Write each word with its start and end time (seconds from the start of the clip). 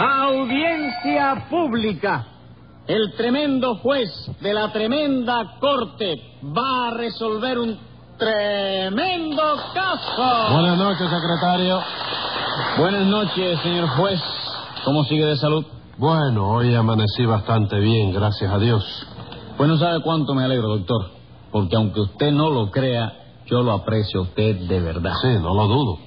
Audiencia 0.00 1.48
pública. 1.50 2.24
El 2.86 3.14
tremendo 3.16 3.78
juez 3.78 4.08
de 4.40 4.54
la 4.54 4.70
tremenda 4.70 5.56
corte 5.58 6.14
va 6.56 6.86
a 6.86 6.90
resolver 6.92 7.58
un 7.58 7.76
tremendo 8.16 9.42
caso. 9.74 10.52
Buenas 10.52 10.78
noches, 10.78 11.10
secretario. 11.10 11.80
Buenas 12.78 13.06
noches, 13.06 13.58
señor 13.60 13.88
juez. 13.88 14.20
¿Cómo 14.84 15.02
sigue 15.02 15.24
de 15.26 15.36
salud? 15.36 15.66
Bueno, 15.96 16.48
hoy 16.48 16.76
amanecí 16.76 17.26
bastante 17.26 17.80
bien, 17.80 18.12
gracias 18.12 18.52
a 18.52 18.58
Dios. 18.60 18.84
Pues 19.56 19.68
no 19.68 19.78
sabe 19.78 20.00
cuánto 20.00 20.32
me 20.32 20.44
alegro, 20.44 20.68
doctor. 20.68 21.10
Porque 21.50 21.74
aunque 21.74 22.02
usted 22.02 22.30
no 22.30 22.50
lo 22.50 22.70
crea, 22.70 23.14
yo 23.46 23.64
lo 23.64 23.72
aprecio 23.72 24.20
a 24.20 24.22
usted 24.22 24.60
de 24.68 24.78
verdad. 24.78 25.14
Sí, 25.20 25.28
no 25.40 25.54
lo 25.54 25.66
dudo. 25.66 25.98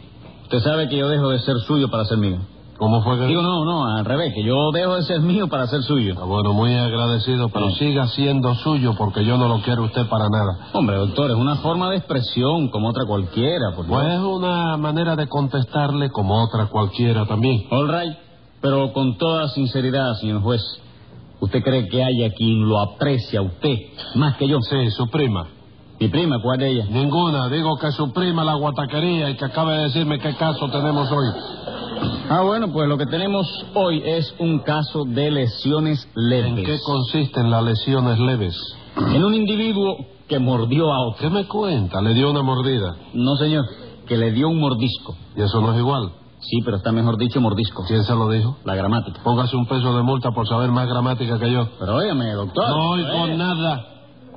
Usted 0.43 0.59
sabe 0.59 0.87
que 0.87 0.95
yo 0.95 1.09
dejo 1.09 1.27
de 1.27 1.39
ser 1.39 1.57
suyo 1.67 1.89
para 1.89 2.05
ser 2.05 2.19
mío. 2.19 2.39
¿Cómo 2.81 3.03
fue 3.03 3.15
que...? 3.19 3.27
Digo, 3.27 3.43
no, 3.43 3.63
no, 3.63 3.85
al 3.85 4.03
revés, 4.03 4.33
que 4.33 4.43
yo 4.43 4.71
dejo 4.73 4.95
de 4.95 5.03
ser 5.03 5.21
mío 5.21 5.47
para 5.47 5.67
ser 5.67 5.83
suyo. 5.83 6.15
Ah, 6.19 6.25
bueno, 6.25 6.51
muy 6.53 6.73
agradecido, 6.73 7.49
pero 7.49 7.69
Sí. 7.69 7.75
siga 7.85 8.07
siendo 8.07 8.55
suyo 8.55 8.95
porque 8.97 9.23
yo 9.23 9.37
no 9.37 9.47
lo 9.47 9.61
quiero 9.61 9.83
usted 9.83 10.07
para 10.09 10.27
nada. 10.29 10.69
Hombre, 10.73 10.95
doctor, 10.95 11.29
es 11.29 11.37
una 11.37 11.57
forma 11.57 11.91
de 11.91 11.97
expresión 11.97 12.69
como 12.69 12.89
otra 12.89 13.05
cualquiera, 13.05 13.75
por. 13.75 13.85
Pues 13.85 14.07
es 14.13 14.19
una 14.19 14.77
manera 14.77 15.15
de 15.15 15.27
contestarle 15.27 16.09
como 16.09 16.43
otra 16.43 16.69
cualquiera 16.71 17.27
también. 17.27 17.67
All 17.69 17.87
right, 17.87 18.17
pero 18.61 18.91
con 18.93 19.15
toda 19.19 19.47
sinceridad, 19.49 20.15
señor 20.15 20.41
juez, 20.41 20.61
¿usted 21.39 21.61
cree 21.61 21.87
que 21.87 22.03
haya 22.03 22.33
quien 22.35 22.67
lo 22.67 22.79
aprecia 22.79 23.41
a 23.41 23.43
usted 23.43 23.75
más 24.15 24.37
que 24.37 24.47
yo? 24.47 24.59
Sí, 24.59 24.89
su 24.89 25.07
prima. 25.07 25.45
Mi 25.99 26.07
prima, 26.07 26.37
¿cuál 26.41 26.57
de 26.57 26.67
ellas? 26.71 26.89
Ninguna. 26.89 27.47
Digo 27.49 27.77
que 27.77 27.91
su 27.91 28.11
prima 28.11 28.43
la 28.43 28.55
guataquería 28.55 29.29
y 29.29 29.35
que 29.37 29.45
acabe 29.45 29.75
de 29.77 29.83
decirme 29.83 30.17
qué 30.17 30.33
caso 30.35 30.67
tenemos 30.71 31.11
hoy. 31.11 31.27
Ah, 32.29 32.41
bueno, 32.41 32.71
pues 32.71 32.87
lo 32.87 32.97
que 32.97 33.05
tenemos 33.05 33.45
hoy 33.73 34.01
es 34.05 34.33
un 34.39 34.59
caso 34.59 35.03
de 35.05 35.31
lesiones 35.31 36.07
leves. 36.15 36.57
¿En 36.59 36.63
qué 36.63 36.79
consisten 36.85 37.49
las 37.49 37.63
lesiones 37.63 38.19
leves? 38.19 38.55
En 39.13 39.23
un 39.23 39.33
individuo 39.35 39.97
que 40.27 40.39
mordió 40.39 40.91
a 40.91 41.07
otro. 41.07 41.19
¿Qué 41.21 41.29
me 41.29 41.45
cuenta? 41.45 42.01
Le 42.01 42.13
dio 42.13 42.31
una 42.31 42.41
mordida. 42.41 42.95
No, 43.13 43.35
señor, 43.35 43.65
que 44.07 44.17
le 44.17 44.31
dio 44.31 44.49
un 44.49 44.59
mordisco. 44.59 45.15
Y 45.35 45.41
eso 45.41 45.61
no 45.61 45.73
es 45.73 45.79
igual. 45.79 46.13
Sí, 46.39 46.61
pero 46.65 46.77
está 46.77 46.91
mejor 46.91 47.17
dicho 47.17 47.39
mordisco. 47.39 47.83
¿Quién 47.87 48.03
se 48.03 48.15
lo 48.15 48.29
dijo? 48.29 48.57
La 48.63 48.75
gramática. 48.75 49.21
Póngase 49.23 49.55
un 49.55 49.67
peso 49.67 49.95
de 49.95 50.01
multa 50.01 50.31
por 50.31 50.47
saber 50.47 50.71
más 50.71 50.87
gramática 50.87 51.37
que 51.37 51.51
yo. 51.51 51.67
Pero 51.79 51.95
óigame, 51.97 52.31
doctor. 52.33 52.67
No 52.69 52.89
oigo 52.91 53.23
oiga. 53.23 53.35
nada. 53.35 53.85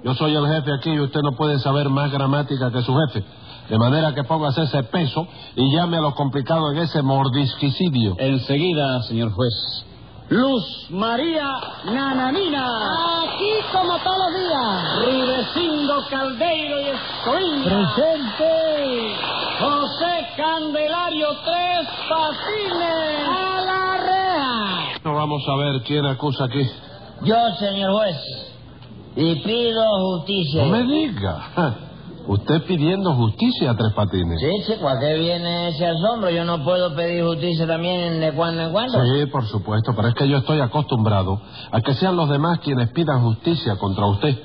Yo 0.05 0.15
soy 0.15 0.35
el 0.35 0.47
jefe 0.47 0.71
aquí 0.71 0.91
y 0.91 1.01
usted 1.01 1.21
no 1.23 1.33
puede 1.33 1.59
saber 1.61 1.89
más 1.89 2.13
gramática 2.13 2.71
que 2.71 2.83
su 2.83 2.95
jefe. 2.95 3.25
De 3.69 3.79
manera 3.79 4.15
que 4.15 4.25
póngase 4.25 4.63
ese 4.63 4.83
peso 4.85 5.27
y 5.57 5.75
llame 5.75 5.97
a 5.97 6.01
lo 6.01 6.15
complicado 6.15 6.73
en 6.73 6.79
ese 6.79 7.03
mordisquicidio. 7.03 8.15
Enseguida, 8.19 9.03
señor 9.03 9.33
juez. 9.33 9.55
Luz 10.31 10.87
María 10.91 11.49
Nananina. 11.85 12.67
Aquí 13.23 13.53
como 13.73 13.99
todos 13.99 14.17
los 14.19 14.41
días. 14.41 14.99
Rudecindo 15.05 16.03
Caldeiro 16.09 16.81
y 16.81 16.85
Escoviña. 16.85 17.65
Presente. 17.65 19.15
José 19.61 20.27
Candelario 20.37 21.29
Tres 21.45 21.89
Patines. 22.09 23.29
A 23.29 23.65
la 23.65 23.97
reja. 23.99 24.99
No 25.05 25.15
vamos 25.15 25.43
a 25.47 25.57
ver 25.57 25.83
quién 25.83 26.07
acusa 26.07 26.45
aquí. 26.45 26.67
Yo, 27.23 27.37
señor 27.59 27.93
juez, 27.93 28.17
y 29.17 29.35
pido 29.37 29.85
justicia. 30.17 30.65
No 30.65 30.71
me 30.71 30.83
diga. 30.85 31.75
Usted 32.27 32.63
pidiendo 32.67 33.15
justicia 33.15 33.73
a 33.73 33.77
Tres 33.77 33.93
Patines. 33.95 34.41
Sí, 34.41 34.73
chico, 34.73 34.89
¿a 34.89 34.99
qué 34.99 35.15
viene 35.19 35.69
ese 35.69 35.87
asombro? 35.87 36.31
Yo 36.31 36.45
no 36.45 36.65
puedo 36.65 36.95
pedir 36.95 37.23
justicia 37.25 37.67
también 37.67 38.21
de 38.21 38.33
cuando 38.33 38.63
en 38.63 38.73
cuando. 38.73 38.99
Sí, 39.05 39.27
por 39.27 39.45
supuesto, 39.47 39.93
pero 39.95 40.09
es 40.09 40.15
que 40.15 40.29
yo 40.29 40.39
estoy 40.39 40.61
acostumbrado 40.61 41.41
a 41.71 41.81
que 41.81 41.95
sean 41.95 42.17
los 42.17 42.29
demás 42.31 42.61
quienes 42.61 42.91
pidan 42.93 43.23
justicia 43.23 43.77
contra 43.77 44.07
usted. 44.07 44.39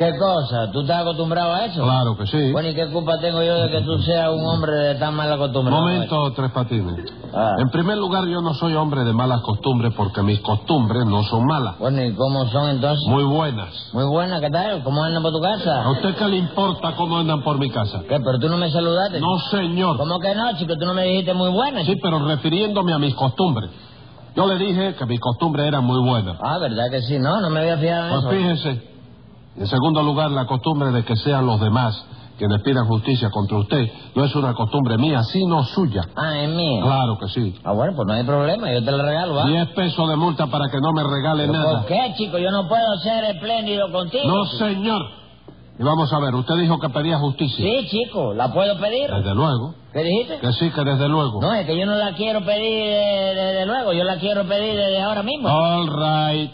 ¿Qué 0.00 0.16
cosa? 0.16 0.70
¿Tú 0.72 0.80
estás 0.80 1.02
acostumbrado 1.02 1.52
a 1.52 1.66
eso? 1.66 1.82
Claro 1.82 2.16
que 2.16 2.26
sí. 2.26 2.52
Bueno, 2.52 2.70
¿y 2.70 2.74
qué 2.74 2.86
culpa 2.90 3.18
tengo 3.20 3.42
yo 3.42 3.54
de 3.56 3.70
que 3.70 3.82
tú 3.82 3.98
seas 3.98 4.30
un 4.30 4.42
hombre 4.46 4.72
de 4.72 4.94
tan 4.94 5.14
mala 5.14 5.36
costumbre? 5.36 5.74
Momento, 5.74 6.32
Tres 6.32 6.50
Patines. 6.52 7.04
Ah. 7.34 7.56
En 7.58 7.68
primer 7.68 7.98
lugar, 7.98 8.24
yo 8.26 8.40
no 8.40 8.54
soy 8.54 8.72
hombre 8.76 9.04
de 9.04 9.12
malas 9.12 9.42
costumbres 9.42 9.92
porque 9.94 10.22
mis 10.22 10.40
costumbres 10.40 11.04
no 11.04 11.22
son 11.24 11.44
malas. 11.44 11.78
Bueno, 11.78 12.02
¿y 12.02 12.14
cómo 12.14 12.46
son 12.46 12.70
entonces? 12.70 13.06
Muy 13.08 13.24
buenas. 13.24 13.90
Muy 13.92 14.04
buena, 14.06 14.40
¿qué 14.40 14.48
tal? 14.48 14.82
¿Cómo 14.84 15.04
andan 15.04 15.22
por 15.22 15.32
tu 15.32 15.44
¿A 15.44 15.50
casa? 15.58 15.90
usted 15.90 16.14
qué 16.16 16.28
le 16.28 16.36
importa 16.38 16.92
cómo 16.96 17.18
andan 17.18 17.42
por 17.42 17.58
mi 17.58 17.68
casa? 17.68 18.00
¿Qué? 18.08 18.18
¿Pero 18.24 18.38
tú 18.38 18.48
no 18.48 18.56
me 18.56 18.70
saludaste? 18.70 19.20
No, 19.20 19.38
señor. 19.50 19.98
¿Cómo 19.98 20.18
que 20.18 20.34
no, 20.34 20.50
chico? 20.56 20.78
Tú 20.80 20.86
no 20.86 20.94
me 20.94 21.02
dijiste 21.04 21.34
muy 21.34 21.50
buena, 21.50 21.84
Sí, 21.84 21.94
pero 22.02 22.20
refiriéndome 22.26 22.94
a 22.94 22.98
mis 22.98 23.14
costumbres. 23.14 23.70
Yo 24.34 24.46
le 24.46 24.56
dije 24.56 24.94
que 24.94 25.04
mis 25.04 25.20
costumbres 25.20 25.66
eran 25.66 25.84
muy 25.84 26.00
buenas. 26.08 26.38
Ah, 26.42 26.56
¿verdad 26.56 26.84
que 26.90 27.02
sí? 27.02 27.18
No, 27.18 27.38
no 27.42 27.50
me 27.50 27.60
había 27.60 27.76
fijado 27.76 28.04
en 28.04 28.08
Pues 28.08 28.22
eso. 28.22 28.30
fíjese. 28.30 28.90
En 29.56 29.66
segundo 29.66 30.02
lugar, 30.02 30.30
la 30.30 30.46
costumbre 30.46 30.90
de 30.90 31.04
que 31.04 31.16
sean 31.16 31.44
los 31.46 31.60
demás 31.60 32.04
quienes 32.38 32.62
pidan 32.62 32.86
justicia 32.86 33.28
contra 33.30 33.58
usted 33.58 33.86
no 34.14 34.24
es 34.24 34.34
una 34.34 34.54
costumbre 34.54 34.96
mía, 34.96 35.22
sino 35.24 35.62
suya. 35.64 36.02
Ah, 36.16 36.38
es 36.38 36.48
mío. 36.48 36.82
Claro 36.84 37.18
que 37.18 37.28
sí. 37.28 37.54
Ah, 37.62 37.72
bueno, 37.72 37.92
pues 37.94 38.06
no 38.06 38.14
hay 38.14 38.24
problema, 38.24 38.72
yo 38.72 38.82
te 38.82 38.90
lo 38.92 39.02
regalo, 39.02 39.34
¿va? 39.34 39.44
Diez 39.44 39.66
pesos 39.74 40.08
de 40.08 40.16
multa 40.16 40.46
para 40.46 40.70
que 40.70 40.78
no 40.80 40.90
me 40.94 41.02
regale 41.02 41.42
¿Pero 41.46 41.52
nada. 41.52 41.78
¿Por 41.80 41.86
qué, 41.88 42.14
chico? 42.16 42.38
Yo 42.38 42.50
no 42.50 42.66
puedo 42.66 42.96
ser 43.02 43.24
espléndido 43.24 43.92
contigo. 43.92 44.24
No, 44.26 44.44
chico. 44.46 44.56
señor. 44.64 45.02
Y 45.78 45.82
vamos 45.82 46.10
a 46.12 46.18
ver, 46.18 46.34
usted 46.34 46.54
dijo 46.56 46.78
que 46.78 46.88
pedía 46.88 47.18
justicia. 47.18 47.62
Sí, 47.64 47.88
chico, 47.90 48.32
¿la 48.32 48.50
puedo 48.52 48.78
pedir? 48.78 49.10
Desde 49.10 49.34
luego. 49.34 49.74
¿Qué 49.92 50.02
dijiste? 50.02 50.38
Que 50.38 50.52
sí, 50.54 50.70
que 50.70 50.82
desde 50.84 51.08
luego. 51.08 51.42
No, 51.42 51.52
es 51.52 51.66
que 51.66 51.76
yo 51.78 51.84
no 51.84 51.94
la 51.96 52.14
quiero 52.14 52.42
pedir 52.44 52.86
de- 52.86 53.34
desde 53.34 53.66
luego, 53.66 53.92
yo 53.92 54.04
la 54.04 54.16
quiero 54.18 54.44
pedir 54.46 54.76
desde 54.76 55.00
ahora 55.02 55.22
mismo. 55.22 55.46
All 55.48 55.88
right. 55.88 56.50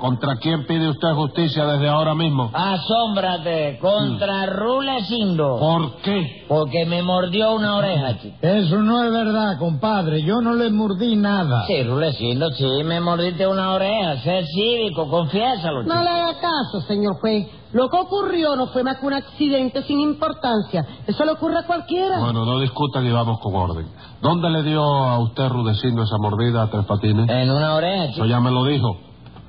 ¿Contra 0.00 0.36
quién 0.36 0.66
pide 0.66 0.88
usted 0.88 1.12
justicia 1.14 1.66
desde 1.66 1.88
ahora 1.88 2.14
mismo? 2.14 2.50
Asómbrate 2.54 3.78
contra 3.80 4.46
Rulecindo. 4.46 5.58
¿Por 5.58 5.96
qué? 6.02 6.46
Porque 6.48 6.86
me 6.86 7.02
mordió 7.02 7.54
una 7.54 7.76
oreja, 7.76 8.18
chico. 8.18 8.36
Eso 8.40 8.78
no 8.78 9.04
es 9.04 9.12
verdad, 9.12 9.58
compadre. 9.58 10.22
Yo 10.22 10.40
no 10.40 10.54
le 10.54 10.70
mordí 10.70 11.16
nada. 11.16 11.64
Sí, 11.66 11.82
Rulecindo, 11.82 12.48
sí, 12.50 12.66
me 12.84 13.00
mordiste 13.00 13.46
una 13.46 13.72
oreja. 13.72 14.16
Sé 14.22 14.44
cívico, 14.46 15.08
confiésalo, 15.08 15.82
chico. 15.82 15.94
No 15.94 16.02
le 16.02 16.08
haga 16.08 16.34
caso, 16.40 16.80
señor 16.88 17.16
juez. 17.20 17.46
Lo 17.72 17.88
que 17.88 17.98
ocurrió 17.98 18.56
no 18.56 18.66
fue 18.68 18.82
más 18.82 18.96
que 18.98 19.06
un 19.06 19.12
accidente 19.12 19.82
sin 19.82 20.00
importancia. 20.00 20.84
Eso 21.06 21.24
le 21.24 21.32
ocurre 21.32 21.58
a 21.58 21.66
cualquiera. 21.66 22.18
Bueno, 22.18 22.44
no 22.44 22.58
discutan 22.58 23.06
y 23.06 23.12
vamos 23.12 23.38
con 23.40 23.54
orden. 23.54 23.86
¿Dónde 24.22 24.50
le 24.50 24.62
dio 24.64 24.82
a 24.82 25.18
usted 25.20 25.48
Rudecindo 25.48 26.02
esa 26.02 26.16
mordida 26.18 26.62
a 26.62 26.70
Tres 26.70 26.84
Patines? 26.86 27.28
En 27.28 27.50
una 27.50 27.74
oreja, 27.74 28.04
Eso 28.04 28.14
chico. 28.14 28.26
ya 28.26 28.40
me 28.40 28.50
lo 28.50 28.64
dijo. 28.64 28.96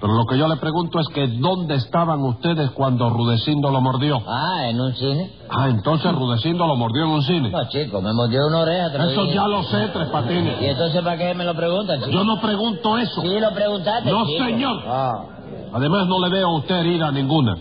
Pero 0.01 0.13
lo 0.13 0.25
que 0.25 0.35
yo 0.35 0.47
le 0.47 0.55
pregunto 0.57 0.99
es 0.99 1.07
que 1.13 1.27
¿dónde 1.27 1.75
estaban 1.75 2.19
ustedes 2.23 2.71
cuando 2.71 3.07
Rudecindo 3.11 3.69
lo 3.69 3.81
mordió? 3.81 4.19
Ah, 4.27 4.67
en 4.67 4.81
un 4.81 4.95
cine. 4.95 5.31
Ah, 5.47 5.69
entonces 5.69 6.11
Rudecindo 6.11 6.65
lo 6.65 6.75
mordió 6.75 7.03
en 7.03 7.09
un 7.11 7.21
cine. 7.21 7.51
No, 7.51 7.69
chico, 7.69 8.01
me 8.01 8.11
mordió 8.11 8.47
una 8.47 8.59
oreja. 8.61 8.91
te 8.91 9.11
Eso 9.11 9.25
ya 9.25 9.47
lo 9.47 9.61
sé, 9.63 9.89
Tres 9.93 10.07
¿Y 10.07 10.11
Patines. 10.11 10.57
entonces 10.59 11.01
para 11.03 11.17
qué 11.17 11.35
me 11.35 11.45
lo 11.45 11.53
preguntas, 11.55 11.99
chico? 11.99 12.11
Yo 12.11 12.23
no 12.23 12.41
pregunto 12.41 12.97
eso. 12.97 13.21
Sí, 13.21 13.39
lo 13.39 13.51
preguntaste, 13.53 14.09
No, 14.11 14.25
chico. 14.25 14.43
señor. 14.45 14.81
Ah. 14.87 15.23
Además, 15.73 16.07
no 16.07 16.19
le 16.19 16.29
veo 16.29 16.47
a 16.47 16.57
usted 16.57 16.75
herida 16.79 17.11
ninguna. 17.11 17.55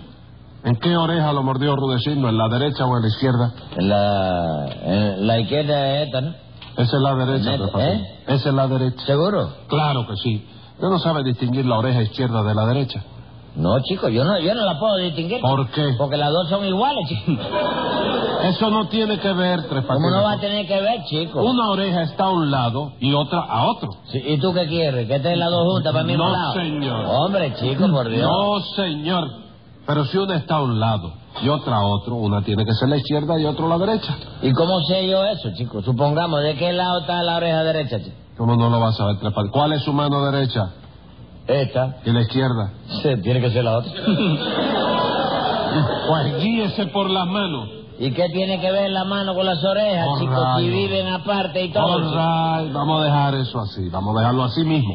¿En 0.64 0.76
qué 0.76 0.96
oreja 0.96 1.32
lo 1.34 1.42
mordió 1.42 1.76
Rudecindo? 1.76 2.28
¿En 2.30 2.38
la 2.38 2.48
derecha 2.48 2.86
o 2.86 2.96
en 2.96 3.02
la 3.02 3.08
izquierda? 3.08 3.52
En 3.76 3.88
la, 3.88 4.66
en 4.82 5.26
la 5.26 5.38
izquierda 5.40 5.94
es 5.96 6.06
esta, 6.06 6.20
¿no? 6.22 6.30
Esa 6.76 6.96
es 6.96 7.02
la 7.02 7.14
derecha, 7.16 7.54
¿Eh? 7.54 7.58
Tres 7.58 7.70
Patines. 7.70 8.08
Esa 8.28 8.48
es 8.48 8.54
la 8.54 8.66
derecha. 8.66 9.04
¿Seguro? 9.04 9.48
Claro 9.68 10.06
que 10.06 10.16
sí. 10.16 10.46
Usted 10.80 10.88
no 10.88 10.98
sabe 10.98 11.22
distinguir 11.22 11.66
la 11.66 11.76
oreja 11.76 12.00
izquierda 12.00 12.42
de 12.42 12.54
la 12.54 12.64
derecha. 12.64 13.04
No, 13.54 13.78
chico, 13.82 14.08
yo 14.08 14.24
no, 14.24 14.38
yo 14.40 14.54
no 14.54 14.64
la 14.64 14.78
puedo 14.78 14.96
distinguir. 14.96 15.42
¿Por 15.42 15.68
qué? 15.72 15.94
Porque 15.98 16.16
las 16.16 16.30
dos 16.30 16.48
son 16.48 16.64
iguales, 16.64 17.06
chico. 17.06 17.32
Eso 18.44 18.70
no 18.70 18.88
tiene 18.88 19.18
que 19.18 19.30
ver, 19.34 19.60
Tres 19.68 19.84
¿Cómo 19.84 19.88
Patines. 19.88 20.10
no 20.12 20.22
va 20.22 20.32
a 20.32 20.40
tener 20.40 20.66
que 20.66 20.80
ver, 20.80 21.04
chico? 21.04 21.42
Una 21.42 21.68
oreja 21.68 22.00
está 22.04 22.24
a 22.24 22.30
un 22.30 22.50
lado 22.50 22.92
y 22.98 23.12
otra 23.12 23.40
a 23.40 23.66
otro. 23.66 23.90
Sí, 24.10 24.22
¿Y 24.24 24.38
tú 24.38 24.54
qué 24.54 24.66
quieres? 24.68 25.06
¿Que 25.06 25.16
estén 25.16 25.38
las 25.38 25.50
dos 25.50 25.64
juntas 25.70 25.92
para 25.92 26.04
mí 26.04 26.16
No, 26.16 26.30
lado? 26.30 26.54
señor. 26.54 27.04
Hombre, 27.06 27.54
chico, 27.56 27.86
por 27.92 28.08
Dios. 28.08 28.26
No, 28.26 28.60
señor. 28.82 29.28
Pero 29.86 30.06
si 30.06 30.16
una 30.16 30.36
está 30.36 30.54
a 30.56 30.62
un 30.62 30.80
lado 30.80 31.12
y 31.42 31.48
otra 31.50 31.76
a 31.76 31.84
otro, 31.84 32.14
una 32.14 32.40
tiene 32.42 32.64
que 32.64 32.72
ser 32.72 32.88
la 32.88 32.96
izquierda 32.96 33.38
y 33.38 33.44
otra 33.44 33.66
la 33.66 33.76
derecha. 33.76 34.16
¿Y 34.40 34.50
cómo 34.52 34.80
sé 34.88 35.06
yo 35.06 35.22
eso, 35.26 35.50
chico? 35.54 35.82
Supongamos, 35.82 36.40
¿de 36.42 36.54
qué 36.54 36.72
lado 36.72 37.00
está 37.00 37.22
la 37.22 37.36
oreja 37.36 37.62
derecha, 37.64 37.98
chico? 37.98 38.16
¿Cómo 38.40 38.56
no 38.56 38.70
lo 38.70 38.80
vas 38.80 38.98
a 38.98 39.04
Tres 39.18 39.34
Patines? 39.34 39.52
¿Cuál 39.52 39.74
es 39.74 39.82
su 39.82 39.92
mano 39.92 40.24
derecha 40.24 40.70
Esta. 41.46 41.98
y 42.06 42.10
la 42.10 42.22
izquierda? 42.22 42.72
Sí, 43.02 43.10
tiene 43.22 43.38
que 43.38 43.50
ser 43.50 43.62
la 43.64 43.76
otra. 43.76 43.92
Pues 46.08 46.42
guíese 46.42 46.86
por 46.86 47.10
las 47.10 47.26
manos. 47.26 47.68
¿Y 47.98 48.10
qué 48.12 48.30
tiene 48.32 48.58
que 48.58 48.72
ver 48.72 48.90
la 48.92 49.04
mano 49.04 49.34
con 49.34 49.44
las 49.44 49.62
orejas, 49.62 50.06
chicos? 50.18 50.38
Si 50.38 50.42
rayos. 50.42 50.72
viven 50.72 51.06
aparte 51.08 51.66
y 51.66 51.70
todo. 51.70 51.84
All 51.84 52.62
right, 52.64 52.72
vamos 52.72 53.02
a 53.02 53.04
dejar 53.04 53.34
eso 53.34 53.60
así, 53.60 53.90
vamos 53.90 54.16
a 54.16 54.20
dejarlo 54.20 54.44
así 54.44 54.64
mismo. 54.64 54.94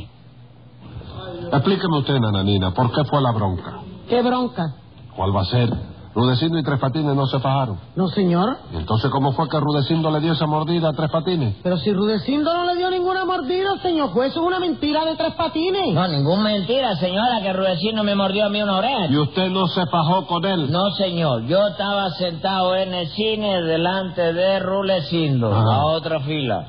Explíqueme 1.51 1.99
usted, 1.99 2.19
Nananina, 2.19 2.73
¿por 2.73 2.91
qué 2.93 3.03
fue 3.05 3.21
la 3.21 3.31
bronca? 3.31 3.79
¿Qué 4.09 4.23
bronca? 4.23 4.73
¿Cuál 5.15 5.35
va 5.35 5.41
a 5.41 5.45
ser? 5.45 5.69
Rudecindo 6.15 6.57
y 6.57 6.63
Tres 6.63 6.79
Patines 6.79 7.13
no 7.13 7.27
se 7.27 7.39
fajaron. 7.39 7.77
No, 7.95 8.07
señor. 8.07 8.57
¿Y 8.73 8.77
entonces 8.77 9.11
cómo 9.11 9.33
fue 9.33 9.49
que 9.49 9.59
Rudecindo 9.59 10.09
le 10.09 10.21
dio 10.21 10.31
esa 10.31 10.45
mordida 10.47 10.89
a 10.89 10.93
Tres 10.93 11.11
Patines? 11.11 11.55
Pero 11.61 11.77
si 11.77 11.91
Rudecindo 11.91 12.53
no 12.53 12.63
le 12.65 12.75
dio 12.77 12.89
ninguna 12.89 13.25
mordida, 13.25 13.77
señor 13.81 14.09
juez, 14.11 14.31
eso 14.31 14.39
es 14.39 14.47
una 14.47 14.59
mentira 14.59 15.03
de 15.05 15.15
tres 15.17 15.33
patines. 15.33 15.93
No, 15.93 16.07
ninguna 16.07 16.43
mentira, 16.43 16.95
señora, 16.95 17.41
que 17.41 17.51
Rudecindo 17.51 18.03
me 18.03 18.15
mordió 18.15 18.45
a 18.45 18.49
mí 18.49 18.61
una 18.61 18.77
oreja. 18.77 19.07
¿Y 19.09 19.17
usted 19.17 19.49
no 19.49 19.67
se 19.67 19.85
fajó 19.87 20.25
con 20.25 20.45
él? 20.45 20.71
No, 20.71 20.89
señor, 20.91 21.43
yo 21.47 21.67
estaba 21.67 22.09
sentado 22.11 22.75
en 22.75 22.93
el 22.93 23.07
cine 23.09 23.61
delante 23.63 24.31
de 24.33 24.59
Rulecindo, 24.59 25.51
Ajá. 25.53 25.75
a 25.81 25.85
otra 25.87 26.21
fila, 26.21 26.65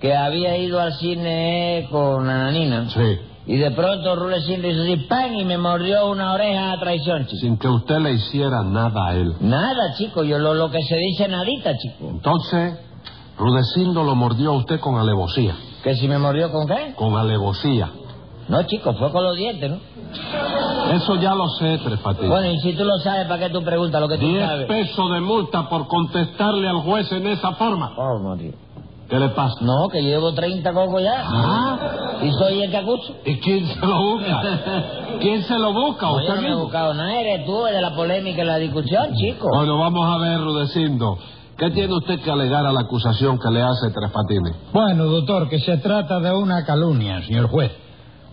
que 0.00 0.14
había 0.14 0.56
ido 0.58 0.80
al 0.80 0.92
cine 0.94 1.86
con 1.90 2.28
Ananina. 2.28 2.88
Sí. 2.90 3.18
Y 3.46 3.56
de 3.56 3.70
pronto 3.72 4.14
Rulecindo 4.14 4.68
hizo 4.68 4.82
así, 4.82 4.96
¡pam! 5.08 5.34
y 5.34 5.44
me 5.44 5.58
mordió 5.58 6.08
una 6.10 6.32
oreja 6.32 6.72
a 6.72 6.78
traición, 6.78 7.26
chico. 7.26 7.40
Sin 7.40 7.58
que 7.58 7.66
usted 7.68 7.98
le 7.98 8.12
hiciera 8.12 8.62
nada 8.62 9.08
a 9.08 9.14
él. 9.14 9.34
Nada, 9.40 9.94
chico, 9.96 10.22
yo 10.22 10.38
lo, 10.38 10.54
lo 10.54 10.70
que 10.70 10.80
se 10.82 10.96
dice 10.96 11.26
nadita, 11.26 11.76
chico. 11.76 12.08
Entonces, 12.08 12.78
Rudecindo 13.38 14.04
lo 14.04 14.14
mordió 14.14 14.50
a 14.52 14.56
usted 14.58 14.78
con 14.78 14.96
alevosía. 14.96 15.56
¿Que 15.82 15.96
si 15.96 16.06
me 16.06 16.18
mordió 16.18 16.52
con 16.52 16.66
qué? 16.68 16.94
Con 16.94 17.16
alevosía. 17.16 17.90
No, 18.48 18.62
chico, 18.64 18.92
fue 18.94 19.10
con 19.10 19.24
los 19.24 19.36
dientes, 19.36 19.70
¿no? 19.70 19.78
Eso 20.94 21.16
ya 21.16 21.34
lo 21.34 21.48
sé, 21.58 21.78
Tres 21.82 21.98
Patines. 22.00 22.28
Bueno, 22.28 22.50
y 22.52 22.60
si 22.60 22.74
tú 22.74 22.84
lo 22.84 22.98
sabes, 22.98 23.26
¿para 23.26 23.46
qué 23.46 23.50
tú 23.52 23.62
preguntas 23.64 24.00
lo 24.00 24.08
que 24.08 24.18
tú 24.18 24.26
Diez 24.26 24.46
sabes? 24.46 24.66
pesos 24.66 25.10
de 25.12 25.20
multa 25.20 25.68
por 25.68 25.88
contestarle 25.88 26.68
al 26.68 26.78
juez 26.82 27.10
en 27.12 27.26
esa 27.28 27.52
forma. 27.52 27.92
¿Cómo, 27.96 28.36
tío? 28.36 28.52
¿Qué 29.12 29.18
le 29.18 29.28
pasa? 29.28 29.56
No, 29.60 29.90
que 29.90 30.00
llevo 30.00 30.32
30 30.32 30.72
cocos 30.72 31.02
ya. 31.02 31.22
Ah. 31.22 32.18
¿Y 32.22 32.32
soy 32.32 32.62
el 32.62 32.70
que 32.70 32.78
acuso? 32.78 33.14
¿Y 33.26 33.38
quién 33.40 33.66
se 33.66 33.86
lo 33.86 34.00
busca? 34.00 34.42
¿Quién 35.20 35.42
se 35.42 35.58
lo 35.58 35.70
busca? 35.74 36.06
No, 36.06 36.12
yo 36.12 36.20
¿Usted 36.22 36.36
no 36.36 36.40
me 36.40 36.48
he 36.48 36.54
buscado 36.54 36.94
nada, 36.94 37.20
eres 37.20 37.44
tú 37.44 37.66
el 37.66 37.74
de 37.74 37.82
la 37.82 37.94
polémica 37.94 38.42
y 38.42 38.46
la 38.46 38.56
discusión, 38.56 39.12
chico. 39.14 39.48
Bueno, 39.54 39.76
vamos 39.76 40.08
a 40.08 40.18
ver, 40.18 40.40
Rudecindo. 40.40 41.18
¿Qué 41.58 41.70
tiene 41.72 41.92
usted 41.94 42.20
que 42.20 42.30
alegar 42.30 42.64
a 42.64 42.72
la 42.72 42.80
acusación 42.80 43.38
que 43.38 43.50
le 43.50 43.60
hace 43.60 43.90
Tres 43.90 44.10
Patines? 44.10 44.56
Bueno, 44.72 45.04
doctor, 45.04 45.46
que 45.50 45.60
se 45.60 45.76
trata 45.76 46.18
de 46.18 46.32
una 46.32 46.64
calumnia, 46.64 47.22
señor 47.26 47.50
juez. 47.50 47.70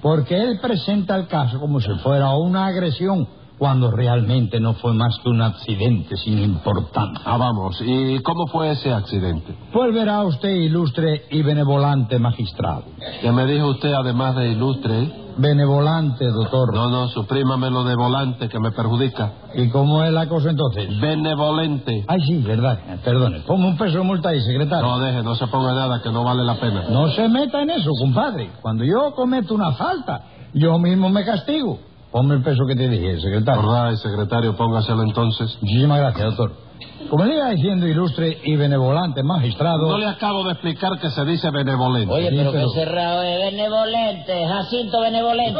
Porque 0.01 0.41
él 0.41 0.59
presenta 0.61 1.17
el 1.17 1.27
caso 1.27 1.59
como 1.59 1.81
si 1.81 1.91
fuera 1.95 2.29
una 2.37 2.67
agresión, 2.67 3.27
cuando 3.59 3.91
realmente 3.91 4.59
no 4.61 4.73
fue 4.75 4.93
más 4.93 5.17
que 5.21 5.29
un 5.29 5.41
accidente 5.41 6.15
sin 6.15 6.39
importancia. 6.39 7.21
Ah, 7.25 7.37
vamos. 7.37 7.77
¿Y 7.85 8.19
cómo 8.19 8.47
fue 8.47 8.71
ese 8.71 8.93
accidente? 8.93 9.53
Pues 9.73 9.93
verá 9.93 10.23
usted, 10.23 10.49
ilustre 10.49 11.25
y 11.29 11.41
benevolente 11.41 12.17
magistrado. 12.19 12.85
¿Qué 13.21 13.31
me 13.31 13.45
dijo 13.45 13.67
usted 13.67 13.91
además 13.91 14.37
de 14.37 14.53
ilustre? 14.53 15.11
Benevolente, 15.37 16.25
doctor. 16.25 16.73
No, 16.73 16.89
no, 16.89 17.07
suprímame 17.09 17.69
lo 17.69 17.83
de 17.83 17.95
volante 17.95 18.47
que 18.47 18.59
me 18.59 18.71
perjudica. 18.71 19.33
¿Y 19.55 19.69
cómo 19.69 20.03
es 20.03 20.11
la 20.11 20.27
cosa 20.27 20.49
entonces? 20.49 20.99
Benevolente. 20.99 22.05
Ay, 22.07 22.19
sí, 22.27 22.41
verdad. 22.41 22.79
Perdone. 23.03 23.41
Ponga 23.41 23.67
un 23.67 23.77
peso 23.77 23.97
de 23.97 24.03
multa 24.03 24.29
ahí, 24.29 24.41
secretario. 24.41 24.87
No, 24.87 24.99
deje, 24.99 25.21
no 25.21 25.35
se 25.35 25.47
ponga 25.47 25.73
nada 25.73 26.01
que 26.01 26.11
no 26.11 26.23
vale 26.23 26.43
la 26.43 26.55
pena. 26.55 26.85
No 26.89 27.09
se 27.11 27.27
meta 27.27 27.61
en 27.61 27.71
eso, 27.71 27.91
compadre. 27.99 28.51
Cuando 28.61 28.85
yo 28.85 29.13
cometo 29.15 29.53
una 29.53 29.73
falta, 29.73 30.23
yo 30.53 30.79
mismo 30.79 31.09
me 31.09 31.25
castigo. 31.25 31.88
Ponme 32.11 32.35
el 32.35 32.41
peso 32.41 32.65
que 32.67 32.75
te 32.75 32.89
dije, 32.89 33.19
secretario. 33.19 33.61
Right, 33.61 33.97
secretario, 33.97 34.55
póngaselo 34.55 35.03
entonces. 35.03 35.57
Muchísimas 35.61 35.99
gracias, 35.99 36.35
doctor. 36.35 36.69
Como 37.09 37.25
le 37.25 37.35
iba 37.35 37.49
diciendo, 37.49 37.87
ilustre 37.87 38.39
y 38.43 38.55
benevolente 38.55 39.23
magistrado. 39.23 39.89
No 39.89 39.97
le 39.97 40.07
acabo 40.07 40.43
de 40.43 40.53
explicar 40.53 40.99
que 40.99 41.09
se 41.09 41.25
dice 41.25 41.49
benevolente. 41.51 42.13
Oye, 42.13 42.29
pero, 42.29 42.51
que 42.51 42.65
cerrado 42.73 43.23
es 43.23 43.51
benevolente, 43.51 44.47
Jacinto 44.47 45.01
benevolente. 45.01 45.59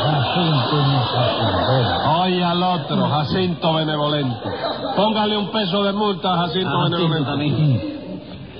Jacinto 0.00 0.72
y 0.72 0.92
no 0.92 1.00
Jacinto. 1.00 2.20
Oye 2.20 2.44
al 2.44 2.62
otro, 2.62 3.08
Jacinto 3.08 3.74
Benevolente. 3.74 4.50
Póngale 4.96 5.36
un 5.36 5.50
peso 5.50 5.84
de 5.84 5.92
multa 5.92 6.34
a 6.34 6.36
Jacinto 6.46 6.84
Benevolente. 6.90 7.99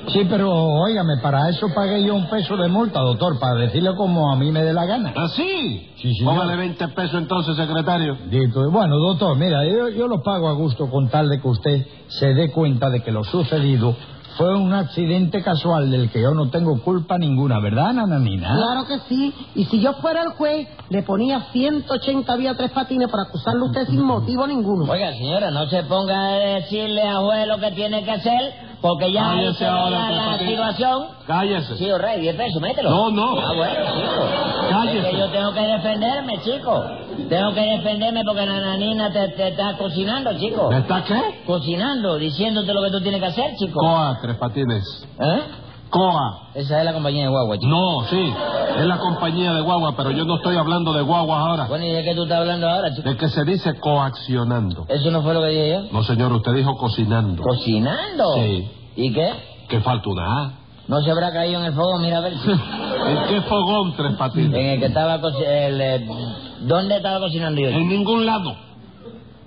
Sí, 0.08 0.26
pero 0.28 0.50
óigame, 0.52 1.18
para 1.22 1.48
eso 1.48 1.68
pagué 1.74 2.02
yo 2.04 2.14
un 2.14 2.28
peso 2.28 2.56
de 2.56 2.68
multa, 2.68 3.00
doctor, 3.00 3.38
para 3.38 3.54
decirle 3.56 3.94
como 3.96 4.32
a 4.32 4.36
mí 4.36 4.50
me 4.50 4.62
dé 4.62 4.72
la 4.72 4.84
gana. 4.86 5.12
¿Ah, 5.16 5.28
sí? 5.28 5.90
Sí, 5.96 6.14
señor. 6.14 6.34
Póngale 6.34 6.56
20 6.56 6.88
pesos 6.88 7.14
entonces, 7.14 7.56
secretario. 7.56 8.16
Dito, 8.28 8.70
bueno, 8.70 8.96
doctor, 8.96 9.36
mira, 9.36 9.64
yo, 9.66 9.88
yo 9.90 10.08
lo 10.08 10.22
pago 10.22 10.48
a 10.48 10.52
gusto 10.52 10.90
con 10.90 11.08
tal 11.08 11.28
de 11.28 11.40
que 11.40 11.48
usted 11.48 11.86
se 12.08 12.34
dé 12.34 12.50
cuenta 12.50 12.90
de 12.90 13.02
que 13.02 13.12
lo 13.12 13.24
sucedido 13.24 13.94
fue 14.36 14.56
un 14.56 14.72
accidente 14.72 15.42
casual 15.42 15.90
del 15.90 16.10
que 16.10 16.22
yo 16.22 16.32
no 16.32 16.48
tengo 16.48 16.80
culpa 16.80 17.18
ninguna, 17.18 17.60
¿verdad, 17.60 17.92
Nananina? 17.92 18.56
Claro 18.56 18.86
que 18.86 18.98
sí. 19.08 19.34
Y 19.54 19.64
si 19.66 19.80
yo 19.80 19.92
fuera 19.94 20.22
el 20.22 20.30
juez, 20.30 20.66
le 20.88 21.02
ponía 21.02 21.48
180 21.52 22.36
días 22.36 22.56
tres 22.56 22.70
patines 22.70 23.10
para 23.10 23.24
acusarle 23.24 23.60
a 23.60 23.64
usted 23.64 23.86
sin 23.88 24.02
motivo 24.04 24.46
ninguno. 24.46 24.90
Oiga, 24.90 25.12
señora, 25.12 25.50
no 25.50 25.68
se 25.68 25.82
ponga 25.84 26.18
a 26.18 26.32
decirle 26.32 27.02
a 27.02 27.16
juez 27.16 27.46
lo 27.46 27.58
que 27.58 27.72
tiene 27.72 28.02
que 28.02 28.10
hacer, 28.12 28.54
porque 28.80 29.12
ya 29.12 29.22
Cállese 29.22 29.64
hizo 29.64 29.70
ahora, 29.70 30.10
la, 30.10 30.26
la 30.32 30.38
situación. 30.38 31.06
Cállese. 31.26 31.76
Sí, 31.76 31.92
rey, 31.92 32.20
10 32.20 32.36
pesos, 32.36 32.62
mételo. 32.62 32.90
No, 32.90 33.10
no. 33.10 33.40
Ah, 33.40 33.52
bueno, 33.54 33.74
chico. 33.94 34.68
Cállese. 34.70 34.98
Es 34.98 35.06
que 35.08 35.18
yo 35.18 35.28
tengo 35.30 35.52
que 35.52 35.60
defenderme, 35.60 36.40
chico. 36.42 36.84
Tengo 37.28 37.52
que 37.52 37.60
defenderme 37.60 38.22
porque 38.24 38.46
la 38.46 38.60
nanina 38.60 39.12
te, 39.12 39.28
te 39.28 39.48
está 39.48 39.76
cocinando, 39.76 40.32
chico. 40.38 40.72
¿Está 40.72 41.04
qué? 41.04 41.42
Cocinando, 41.46 42.16
diciéndote 42.16 42.72
lo 42.72 42.82
que 42.82 42.90
tú 42.90 43.00
tienes 43.02 43.20
que 43.20 43.26
hacer, 43.26 43.54
chico. 43.56 43.80
Coa, 43.80 44.18
Tres 44.22 44.36
Patines. 44.36 45.06
¿Eh? 45.18 45.40
Coa. 45.90 46.48
Esa 46.54 46.78
es 46.78 46.84
la 46.84 46.92
compañía 46.92 47.24
de 47.24 47.30
guagua, 47.30 47.58
chico. 47.58 47.68
No, 47.68 48.04
sí. 48.08 48.32
Es 48.78 48.86
la 48.86 48.98
compañía 48.98 49.52
de 49.52 49.60
guagua, 49.60 49.94
pero 49.96 50.10
yo 50.12 50.24
no 50.24 50.36
estoy 50.36 50.56
hablando 50.56 50.92
de 50.92 51.02
guaguas 51.02 51.40
ahora. 51.40 51.66
Bueno, 51.66 51.84
¿y 51.84 51.90
de 51.92 52.04
qué 52.04 52.14
tú 52.14 52.22
estás 52.22 52.38
hablando 52.38 52.68
ahora, 52.68 52.94
chico? 52.94 53.08
De 53.08 53.16
que 53.16 53.28
se 53.28 53.44
dice 53.44 53.78
coaccionando. 53.80 54.86
¿Eso 54.88 55.10
no 55.10 55.22
fue 55.22 55.34
lo 55.34 55.42
que 55.42 55.48
dije 55.48 55.72
yo? 55.72 55.82
No, 55.92 56.02
señor, 56.04 56.32
usted 56.32 56.52
dijo 56.54 56.76
cocinando. 56.76 57.42
¿Cocinando? 57.42 58.34
Sí. 58.36 58.70
¿Y 58.96 59.12
qué? 59.12 59.32
Que 59.68 59.80
falta 59.80 60.08
una 60.08 60.42
A. 60.44 60.52
¿No 60.86 61.00
se 61.02 61.10
habrá 61.10 61.32
caído 61.32 61.60
en 61.60 61.66
el 61.66 61.72
fuego? 61.72 61.98
Mira 61.98 62.18
a 62.18 62.20
ver. 62.20 62.32
¿En 63.06 63.28
qué 63.28 63.40
fogón, 63.42 63.94
Tres 63.96 64.12
Patines? 64.16 64.54
en 64.54 64.66
el 64.66 64.80
que 64.80 64.86
estaba 64.86 65.20
cocinando... 65.20 66.14
¿Dónde 66.62 66.96
estaba 66.96 67.20
cocinando 67.20 67.60
yo? 67.60 67.68
En 67.68 67.88
ningún 67.88 68.26
lado. 68.26 68.54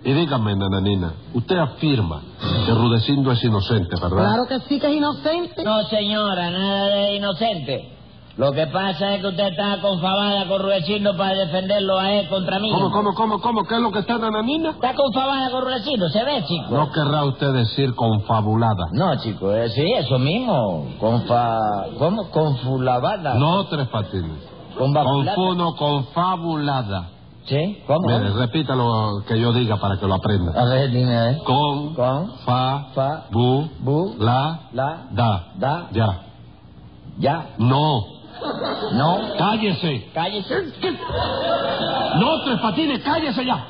Y 0.06 0.12
dígame, 0.12 0.56
nananina, 0.56 1.14
usted 1.34 1.58
afirma 1.58 2.22
que 2.66 2.74
Rudecindo 2.74 3.32
es 3.32 3.44
inocente, 3.44 3.96
¿verdad? 4.02 4.18
Claro 4.18 4.46
que 4.48 4.60
sí 4.68 4.80
que 4.80 4.88
es 4.88 4.94
inocente. 4.96 5.64
No, 5.64 5.82
señora, 5.84 6.50
nada 6.52 6.88
de 6.88 7.16
inocente. 7.16 7.90
Lo 8.36 8.52
que 8.52 8.66
pasa 8.68 9.14
es 9.14 9.22
que 9.22 9.28
usted 9.28 9.48
está 9.50 9.80
confabada 9.80 10.48
con 10.48 10.60
Rudecindo 10.62 11.16
para 11.16 11.36
defenderlo 11.36 12.00
a 12.00 12.12
él 12.12 12.28
contra 12.30 12.60
mí. 12.60 12.72
¿Cómo, 12.72 12.92
cómo, 12.92 13.14
cómo, 13.14 13.40
cómo? 13.40 13.64
¿Qué 13.64 13.76
es 13.76 13.82
lo 13.82 13.92
que 13.92 14.00
está, 14.00 14.18
nananina? 14.18 14.72
Está 14.72 14.96
confabada 14.96 15.52
con 15.52 15.64
Rudecindo, 15.64 16.10
¿se 16.10 16.24
ve, 16.24 16.44
chico? 16.48 16.72
No 16.72 16.92
querrá 16.92 17.26
usted 17.26 17.54
decir 17.54 17.94
confabulada. 17.94 18.88
No, 18.92 19.16
chico, 19.22 19.54
eh, 19.54 19.70
sí, 19.70 19.84
eso 19.94 20.18
mismo. 20.18 20.88
Confa... 21.00 21.60
¿Cómo? 22.00 22.30
Confulabada. 22.32 23.36
No, 23.36 23.66
Tres 23.68 23.88
Patines. 23.90 24.40
Confabulada. 24.78 25.36
Confuno, 25.36 25.75
confabulada. 25.75 27.10
¿Sí? 27.46 27.84
¿Cómo? 27.88 28.08
Mire, 28.08 28.30
repita 28.32 28.74
lo 28.76 29.22
que 29.28 29.38
yo 29.40 29.52
diga 29.52 29.76
para 29.78 29.98
que 30.00 30.08
lo 30.08 30.16
aprenda. 30.16 30.54
A 30.56 30.66
ver, 30.66 30.90
dime, 30.92 31.18
a 31.18 31.24
ver. 31.26 31.38
Con, 31.40 31.94
Con, 31.94 32.38
fa, 32.46 32.86
fa, 32.96 33.26
bu, 33.32 33.68
bu, 33.80 34.16
la, 34.20 34.62
la, 34.72 35.08
da. 35.12 35.48
da, 35.56 35.90
Ya. 35.92 36.22
ya, 37.18 37.50
No. 37.58 38.06
no, 38.94 39.18
Cállese. 39.38 40.10
cállese. 40.14 40.56
No, 42.20 42.44
Tres 42.46 42.60
Patines, 42.62 43.04
cállese 43.04 43.46
ya. 43.46 43.66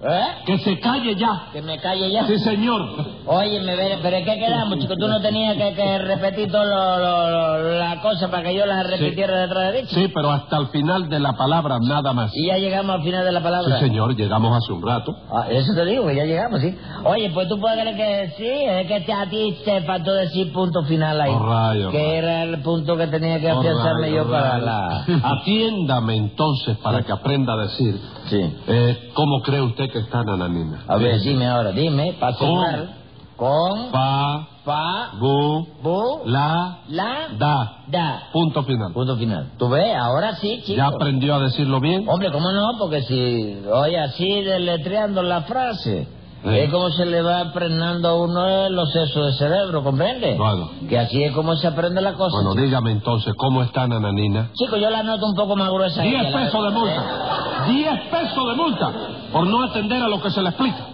¿Eh? 0.00 0.26
Que 0.46 0.58
se 0.58 0.78
calle 0.78 1.16
ya. 1.16 1.48
Que 1.52 1.60
me 1.60 1.76
calle 1.78 2.08
ya. 2.12 2.24
Sí, 2.28 2.38
señor. 2.38 2.80
Oye, 3.26 3.60
pero 4.00 4.16
¿en 4.16 4.24
qué 4.24 4.38
quedamos, 4.38 4.78
chico? 4.78 4.94
Tú 4.96 5.08
no 5.08 5.20
tenías 5.20 5.56
que, 5.56 5.74
que 5.74 5.98
repetir 5.98 6.50
toda 6.52 6.64
lo, 6.64 6.98
lo- 6.98 7.58
lo- 7.62 7.78
la 7.78 8.00
cosa 8.00 8.30
para 8.30 8.44
que 8.44 8.54
yo 8.54 8.64
la 8.64 8.84
repitiera 8.84 9.40
detrás 9.40 9.72
de 9.72 9.82
ti. 9.82 9.88
Sí, 9.90 10.08
pero 10.14 10.30
hasta 10.30 10.56
el 10.58 10.68
final 10.68 11.08
de 11.08 11.18
la 11.18 11.32
palabra 11.32 11.78
nada 11.82 12.12
más. 12.12 12.30
Y 12.32 12.46
ya 12.46 12.58
llegamos 12.58 12.94
al 12.94 13.02
final 13.02 13.24
de 13.24 13.32
la 13.32 13.40
Sí, 13.40 13.44
palabra. 13.44 13.80
señor, 13.80 14.14
llegamos 14.14 14.56
hace 14.56 14.72
un 14.72 14.86
rato. 14.86 15.12
Ah, 15.36 15.46
eso 15.50 15.74
te 15.74 15.84
digo, 15.84 16.06
que 16.06 16.14
ya 16.14 16.24
llegamos, 16.26 16.60
sí. 16.60 16.78
Oye, 17.04 17.30
pues 17.34 17.48
tú 17.48 17.58
puedes 17.58 17.80
creer 17.80 17.96
que 17.96 18.34
sí, 18.36 18.46
es 18.48 18.86
que 18.86 19.00
te- 19.00 19.12
a 19.12 19.28
ti 19.28 19.56
te 19.64 19.82
faltó 19.82 20.12
decir 20.14 20.52
punto 20.52 20.84
final 20.84 21.20
ahí. 21.20 21.32
All 21.34 21.90
que 21.90 22.16
era 22.18 22.44
el 22.44 22.62
punto 22.62 22.96
que 22.96 23.08
tenía 23.08 23.40
que 23.40 23.50
afianzarme 23.50 24.06
right, 24.06 24.16
yo 24.16 24.30
para 24.30 24.58
la... 24.58 25.04
Atiéndame 25.24 26.14
entonces 26.16 26.76
para 26.78 27.02
que 27.02 27.10
aprenda 27.10 27.54
a 27.54 27.56
decir 27.56 27.98
Sí. 28.28 28.40
eh, 28.68 29.10
cómo 29.14 29.40
cree 29.42 29.62
usted 29.62 29.87
que 29.88 30.00
Nananina. 30.24 30.84
A 30.86 30.96
ver, 30.96 31.20
dime 31.20 31.46
ahora, 31.46 31.72
dime, 31.72 32.14
para 32.20 32.34
cerrar. 32.36 32.98
Con, 33.36 33.92
Fa, 33.92 34.48
fa, 34.64 35.10
bu, 35.20 35.64
bu, 35.80 36.22
la, 36.24 36.78
la, 36.88 37.28
da. 37.38 37.84
da. 37.86 38.22
Punto 38.32 38.64
final. 38.64 38.92
Punto 38.92 39.16
final. 39.16 39.52
¿Tú 39.56 39.68
ves? 39.68 39.94
Ahora 39.94 40.34
sí, 40.34 40.60
chico. 40.64 40.76
¿Ya 40.76 40.86
aprendió 40.88 41.36
a 41.36 41.38
decirlo 41.38 41.78
bien? 41.78 42.08
Hombre, 42.08 42.32
¿cómo 42.32 42.50
no? 42.50 42.72
Porque 42.80 43.02
si, 43.02 43.62
oye, 43.72 43.96
así 44.00 44.42
deletreando 44.42 45.22
la 45.22 45.42
frase. 45.42 46.08
Es 46.44 46.70
como 46.70 46.90
se 46.90 47.04
le 47.04 47.20
va 47.20 47.40
aprendiendo 47.40 48.08
a 48.08 48.14
uno 48.14 48.68
los 48.70 48.92
sesos 48.92 49.26
de 49.26 49.32
cerebro, 49.34 49.82
¿comprende? 49.82 50.36
Bueno. 50.36 50.70
Que 50.88 50.98
así 50.98 51.22
es 51.22 51.32
como 51.32 51.56
se 51.56 51.66
aprende 51.66 52.00
la 52.00 52.14
cosa. 52.14 52.36
Bueno, 52.36 52.52
chico. 52.52 52.64
dígame 52.64 52.92
entonces, 52.92 53.34
¿cómo 53.36 53.62
está 53.62 53.86
Nananina? 53.88 54.50
Chico, 54.54 54.76
yo 54.76 54.88
la 54.90 55.02
noto 55.02 55.26
un 55.26 55.34
poco 55.34 55.56
más 55.56 55.70
gruesa. 55.70 56.02
Diez 56.02 56.22
que 56.26 56.30
la- 56.30 56.38
pesos 56.44 56.64
de 56.64 56.70
multa. 56.78 57.64
Diez 57.68 58.00
pesos 58.10 58.48
de 58.50 58.54
multa 58.56 58.92
por 59.32 59.46
no 59.46 59.62
atender 59.64 60.02
a 60.02 60.08
lo 60.08 60.20
que 60.22 60.30
se 60.30 60.40
le 60.42 60.48
explica. 60.50 60.86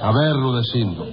A 0.00 0.12
ver, 0.12 0.32
Rudecindo, 0.34 1.04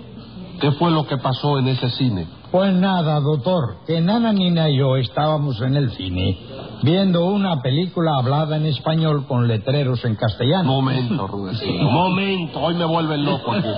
¿qué 0.61 0.71
fue 0.73 0.91
lo 0.91 1.05
que 1.07 1.17
pasó 1.17 1.57
en 1.57 1.67
ese 1.69 1.89
cine? 1.89 2.27
Pues 2.51 2.71
nada, 2.73 3.19
doctor, 3.19 3.77
que 3.87 3.99
Nana 3.99 4.31
Nina 4.31 4.69
y 4.69 4.77
yo 4.77 4.95
estábamos 4.97 5.59
en 5.61 5.75
el 5.75 5.91
cine 5.91 6.37
viendo 6.83 7.25
una 7.25 7.61
película 7.61 8.11
hablada 8.19 8.57
en 8.57 8.65
español 8.65 9.25
con 9.27 9.47
letreros 9.47 10.03
en 10.05 10.15
castellano. 10.15 10.63
Momento, 10.65 11.27
Rudecindo, 11.31 11.83
momento, 11.89 12.59
hoy 12.61 12.73
me 12.75 12.85
vuelven 12.85 13.25
loco 13.25 13.51
aquí. 13.51 13.67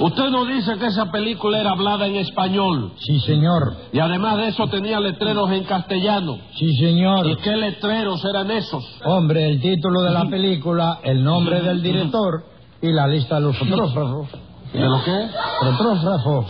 Usted 0.00 0.28
no 0.30 0.44
dice 0.44 0.76
que 0.76 0.86
esa 0.86 1.12
película 1.12 1.60
era 1.60 1.70
hablada 1.70 2.06
en 2.08 2.16
español 2.16 2.94
Sí, 2.98 3.20
señor. 3.20 3.76
y 3.92 4.00
además 4.00 4.38
de 4.38 4.48
eso 4.48 4.66
tenía 4.66 4.98
letreros 4.98 5.48
en 5.52 5.62
castellano. 5.62 6.36
Sí, 6.56 6.74
señor. 6.78 7.24
¿Y 7.28 7.36
qué 7.36 7.56
letreros 7.56 8.24
eran 8.24 8.50
esos? 8.50 8.84
Hombre, 9.04 9.46
el 9.48 9.60
título 9.60 10.02
de 10.02 10.10
la 10.10 10.24
película, 10.28 10.98
el 11.04 11.22
nombre 11.22 11.60
del 11.60 11.80
director 11.80 12.42
y 12.82 12.90
la 12.90 13.06
lista 13.06 13.36
de 13.36 13.42
los 13.42 13.56
fotógrafos. 13.56 14.28
¿De 14.72 14.80
lo 14.80 15.04
qué? 15.04 15.28
Fotógrafos. 15.60 15.64
Los 15.64 15.76
¿Qué 15.76 15.78
dijo, 15.78 15.94
fotógrafos. 15.94 16.46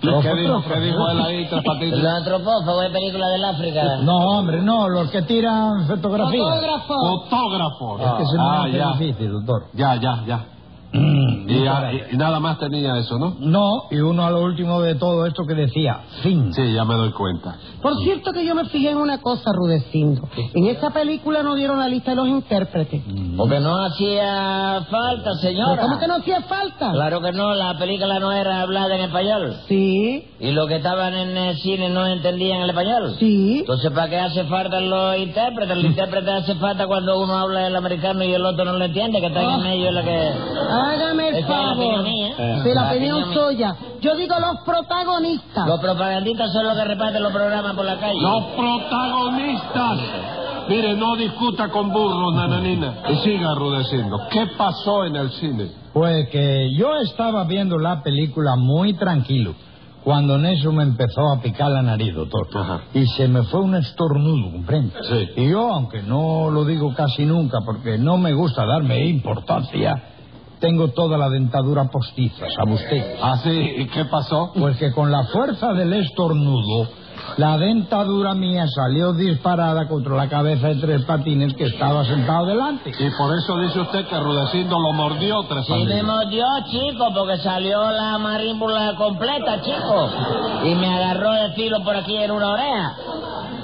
Qué 0.00 0.80
dijo 0.80 1.10
él 1.10 1.20
ahí, 1.20 1.46
Tres 1.48 1.62
Patines? 1.64 1.98
Los 1.98 2.12
antropófagos 2.12 2.82
de 2.84 2.90
película 2.90 3.28
del 3.28 3.44
África. 3.44 3.82
No, 4.02 4.16
hombre, 4.16 4.62
no, 4.62 4.88
los 4.88 5.10
que 5.10 5.22
tiran 5.22 5.86
fotografías. 5.86 6.44
Fotógrafo. 6.44 6.94
Fotógrafos. 6.94 8.00
Es 8.00 8.12
que 8.18 8.26
se 8.26 8.36
me 8.36 8.44
ah, 8.44 8.62
hace 8.62 8.78
ya. 8.78 8.92
difícil, 8.92 9.32
doctor. 9.32 9.62
Ya, 9.74 9.96
ya, 9.96 10.24
ya. 10.26 10.44
Y, 11.46 11.66
ah, 11.66 11.90
y- 12.12 12.16
nada 12.16 12.40
más 12.40 12.58
tenía 12.58 12.96
eso, 12.98 13.18
¿no? 13.18 13.36
No, 13.40 13.84
y 13.90 13.96
uno 13.96 14.24
a 14.24 14.30
lo 14.30 14.40
último 14.42 14.80
de 14.82 14.94
todo 14.94 15.26
esto 15.26 15.44
que 15.46 15.54
decía, 15.54 16.00
fin. 16.22 16.52
Sí, 16.54 16.72
ya 16.72 16.84
me 16.84 16.94
doy 16.94 17.12
cuenta. 17.12 17.56
Por 17.82 17.96
cierto 18.02 18.32
que 18.32 18.44
yo 18.44 18.54
me 18.54 18.64
fijé 18.66 18.90
en 18.90 18.98
una 18.98 19.20
cosa, 19.20 19.50
Rudecindo. 19.52 20.28
En 20.54 20.66
esa 20.66 20.90
película 20.90 21.42
no 21.42 21.54
dieron 21.54 21.78
la 21.78 21.88
lista 21.88 22.10
de 22.12 22.16
los 22.16 22.28
intérpretes. 22.28 23.02
Porque 23.36 23.60
no 23.60 23.76
hacía 23.84 24.86
falta, 24.90 25.22
¿Pero 25.24 25.34
señora. 25.36 25.82
¿Cómo 25.82 25.98
que 25.98 26.06
no 26.06 26.14
hacía 26.16 26.40
falta? 26.42 26.92
Claro 26.92 27.20
que 27.20 27.32
no, 27.32 27.54
la 27.54 27.76
película 27.78 28.18
no 28.18 28.32
era 28.32 28.62
hablada 28.62 28.94
en 28.96 29.02
español. 29.02 29.54
Sí, 29.68 30.24
Y 30.40 30.50
los 30.52 30.66
que 30.68 30.76
estaban 30.76 31.14
en 31.14 31.36
el 31.36 31.56
cine 31.58 31.88
no 31.90 32.06
entendían 32.06 32.62
el 32.62 32.70
español. 32.70 33.16
sí. 33.18 33.58
Entonces, 33.60 33.90
¿para 33.92 34.08
qué 34.08 34.18
hace 34.18 34.44
falta 34.44 34.80
los 34.80 35.16
intérpretes? 35.18 35.76
El 35.76 35.84
intérprete 35.86 36.30
hace 36.30 36.54
falta 36.56 36.86
cuando 36.86 37.20
uno 37.20 37.36
habla 37.36 37.66
el 37.66 37.76
americano 37.76 38.22
y 38.24 38.32
el 38.32 38.44
otro 38.44 38.64
no 38.64 38.74
lo 38.74 38.84
entiende, 38.84 39.20
que 39.20 39.26
está 39.26 39.42
en 39.42 39.50
el 39.50 39.60
medio 39.62 39.90
la 39.92 40.02
que... 40.02 40.30
Hágame 40.70 41.33
el 41.38 41.44
Esa 41.44 41.46
es 41.46 42.74
la 42.74 42.80
favor. 42.82 42.92
opinión 42.92 43.20
la 43.20 43.34
suya. 43.34 43.76
Yo 44.00 44.16
digo 44.16 44.34
los 44.40 44.64
protagonistas. 44.64 45.66
Los 45.66 45.80
propagandistas 45.80 46.52
son 46.52 46.64
los 46.66 46.76
que 46.76 46.84
reparten 46.84 47.22
los 47.22 47.32
programas 47.32 47.74
por 47.74 47.84
la 47.84 47.96
calle. 47.98 48.20
Los 48.20 48.44
protagonistas. 48.56 49.98
Mire, 50.68 50.94
no 50.94 51.14
discuta 51.16 51.68
con 51.68 51.92
burros, 51.92 52.34
nananina. 52.34 52.94
Y 53.10 53.16
siga 53.16 53.54
rudeciendo. 53.54 54.18
¿Qué 54.30 54.46
pasó 54.56 55.04
en 55.04 55.16
el 55.16 55.30
cine? 55.32 55.68
Pues 55.92 56.28
que 56.30 56.74
yo 56.76 56.96
estaba 56.96 57.44
viendo 57.44 57.78
la 57.78 58.02
película 58.02 58.56
muy 58.56 58.94
tranquilo 58.94 59.54
cuando 60.02 60.34
en 60.36 60.44
eso 60.46 60.70
me 60.72 60.82
empezó 60.82 61.20
a 61.32 61.40
picar 61.40 61.70
la 61.70 61.80
nariz, 61.82 62.14
doctor. 62.14 62.46
Ajá. 62.54 62.80
Y 62.92 63.06
se 63.06 63.26
me 63.28 63.42
fue 63.44 63.60
un 63.60 63.74
estornudo, 63.74 64.52
¿comprende? 64.52 64.92
Sí. 65.08 65.28
Y 65.42 65.50
yo, 65.50 65.72
aunque 65.72 66.02
no 66.02 66.50
lo 66.50 66.64
digo 66.64 66.92
casi 66.94 67.24
nunca 67.24 67.58
porque 67.64 67.96
no 67.96 68.18
me 68.18 68.34
gusta 68.34 68.66
darme 68.66 69.06
importancia, 69.06 69.94
tengo 70.60 70.88
toda 70.88 71.18
la 71.18 71.28
dentadura 71.28 71.84
postiza, 71.90 72.46
¿sabe 72.56 72.74
usted? 72.74 73.16
¿Ah, 73.22 73.36
sí? 73.42 73.50
¿Y 73.78 73.86
qué 73.86 74.04
pasó? 74.06 74.52
Pues 74.54 74.76
que 74.78 74.92
con 74.92 75.10
la 75.10 75.24
fuerza 75.24 75.72
del 75.72 75.92
estornudo, 75.92 76.88
la 77.36 77.56
dentadura 77.58 78.34
mía 78.34 78.66
salió 78.68 79.12
disparada 79.12 79.88
contra 79.88 80.14
la 80.14 80.28
cabeza 80.28 80.68
de 80.68 80.76
tres 80.76 81.02
patines 81.04 81.54
que 81.54 81.64
estaba 81.64 82.04
sentado 82.04 82.46
delante. 82.46 82.90
Y 82.90 83.10
por 83.16 83.34
eso 83.36 83.58
dice 83.58 83.80
usted 83.80 84.06
que 84.06 84.18
Rudecindo 84.20 84.78
lo 84.78 84.92
mordió 84.92 85.42
Tres 85.44 85.64
Sí, 85.66 85.72
me 85.72 85.78
Patines. 85.84 86.04
mordió, 86.04 86.44
chico, 86.70 87.08
porque 87.14 87.38
salió 87.38 87.90
la 87.90 88.18
marímbula 88.18 88.94
completa, 88.96 89.60
chico. 89.62 90.08
Y 90.64 90.74
me 90.74 90.86
agarró 90.94 91.32
de 91.32 91.52
filo 91.54 91.82
por 91.82 91.96
aquí 91.96 92.16
en 92.16 92.30
una 92.30 92.48
oreja. 92.50 92.94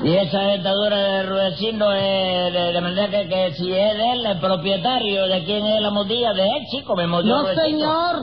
Y 0.02 0.14
esa 0.16 0.40
dentadura 0.40 0.96
de 0.96 1.22
Rudecindo 1.24 1.92
es 1.92 2.52
de, 2.52 2.72
de 2.72 2.80
manera 2.80 3.08
que, 3.10 3.28
que 3.28 3.52
si 3.54 3.70
es 3.72 3.96
de 3.98 4.12
él, 4.12 4.26
el 4.26 4.38
propietario 4.40 5.26
de 5.26 5.44
quién 5.44 5.64
es 5.66 5.80
la 5.80 5.90
mordida, 5.90 6.32
de 6.32 6.46
él, 6.46 6.62
chico, 6.70 6.96
me 6.96 7.06
mordió 7.06 7.34
No, 7.36 7.42
Rudecindo. 7.42 7.64
señor. 7.64 8.16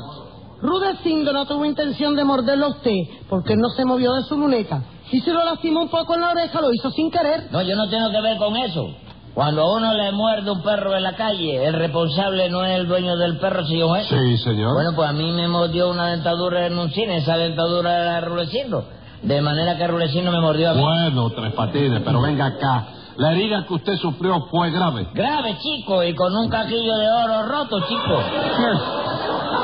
Rudecindo 0.60 1.34
no 1.34 1.46
tuvo 1.46 1.66
intención 1.66 2.16
de 2.16 2.24
morderlo 2.24 2.66
a 2.66 2.70
usted 2.70 2.96
porque 3.30 3.56
no 3.56 3.70
se 3.76 3.86
movió 3.86 4.14
de 4.14 4.24
su 4.24 4.36
luneta. 4.38 4.82
Si 5.12 5.20
se 5.22 5.32
lo 5.32 5.46
lastimó 5.46 5.82
un 5.84 5.90
poco 5.90 6.16
en 6.16 6.22
la 6.22 6.32
oreja, 6.32 6.60
lo 6.62 6.74
hizo 6.74 6.90
sin 6.92 7.12
querer. 7.12 7.52
No, 7.52 7.62
yo 7.62 7.76
no 7.76 7.88
tengo 7.90 8.10
que 8.10 8.22
ver 8.22 8.38
con 8.38 8.58
eso. 8.58 8.88
Cuando 9.36 9.62
a 9.62 9.76
uno 9.78 9.94
le 9.94 10.12
muerde 10.14 10.50
un 10.50 10.64
perro 10.64 10.96
en 10.98 11.04
la 11.04 11.16
calle, 11.16 11.64
el 11.64 11.74
responsable 11.76 12.50
no 12.50 12.66
es 12.66 12.76
el 12.80 12.88
dueño 12.88 13.16
del 13.18 13.38
perro, 13.38 13.64
sino 13.68 13.96
es. 13.96 14.08
Sí, 14.08 14.38
señor. 14.40 14.74
Bueno, 14.74 14.94
pues 14.96 15.08
a 15.08 15.14
mí 15.14 15.32
me 15.32 15.48
mordió 15.48 15.92
una 15.92 16.08
dentadura 16.10 16.66
en 16.66 16.76
un 16.78 16.90
cine, 16.90 17.18
esa 17.18 17.38
dentadura 17.38 18.00
era 18.00 18.22
Rulecindo. 18.22 18.84
De 19.22 19.42
manera 19.42 19.78
que 19.78 19.88
Rulecindo 19.88 20.32
me 20.32 20.40
mordió 20.40 20.72
a 20.72 20.74
mí. 20.74 20.82
Bueno, 20.82 21.30
Tres 21.32 21.54
Patines, 21.54 22.02
pero 22.06 22.22
venga 22.22 22.46
acá. 22.46 22.88
La 23.18 23.32
herida 23.32 23.66
que 23.68 23.74
usted 23.74 23.98
sufrió 23.98 24.46
fue 24.52 24.70
grave. 24.70 25.08
Grave, 25.14 25.58
chico, 25.60 26.04
y 26.04 26.14
con 26.14 26.36
un 26.36 26.50
cajillo 26.50 26.96
de 26.98 27.10
oro 27.10 27.42
roto, 27.48 27.80
chico. 27.88 28.22